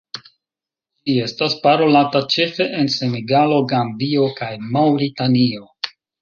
Ĝi 1.09 1.17
estas 1.25 1.55
parolata 1.65 2.21
ĉefe 2.35 2.67
en 2.79 2.89
Senegalo, 2.95 3.61
Gambio 3.75 4.27
kaj 4.41 4.51
Maŭritanio. 4.79 5.71